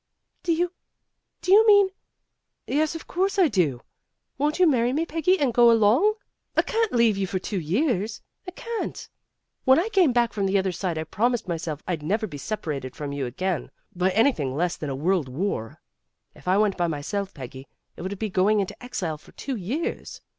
"Do 0.41 0.51
you 0.51 0.71
do 1.43 1.51
you 1.51 1.67
mean" 1.67 1.89
"Yes, 2.65 2.95
of 2.95 3.05
course 3.05 3.37
I 3.37 3.47
do. 3.47 3.83
Won't 4.39 4.57
you 4.57 4.65
marry 4.65 4.93
me, 4.93 5.05
Peggy, 5.05 5.39
and 5.39 5.53
go 5.53 5.69
along? 5.69 6.15
I 6.57 6.63
can't 6.63 6.91
leave 6.91 7.17
you 7.17 7.27
for 7.27 7.37
two 7.37 7.59
years. 7.59 8.19
I 8.47 8.49
can't. 8.49 9.07
When 9.63 9.77
I 9.77 9.89
came 9.89 10.11
back 10.11 10.33
from 10.33 10.47
the 10.47 10.57
other 10.57 10.71
side 10.71 10.97
I 10.97 11.03
promised 11.03 11.47
myself 11.47 11.83
I'd 11.87 12.01
never 12.01 12.25
be 12.25 12.39
separated 12.39 12.95
from 12.95 13.11
you 13.11 13.27
again 13.27 13.69
by 13.95 14.09
anything 14.09 14.55
less 14.55 14.75
than 14.75 14.89
a 14.89 14.95
world 14.95 15.29
war. 15.29 15.79
If 16.33 16.47
I 16.47 16.57
went 16.57 16.77
by 16.77 16.87
myself, 16.87 17.31
Peggy, 17.35 17.67
it 17.95 18.01
would 18.01 18.17
be 18.17 18.31
going 18.31 18.59
into 18.59 18.83
exile 18.83 19.19
for 19.19 19.33
two 19.33 19.55
years. 19.55 20.19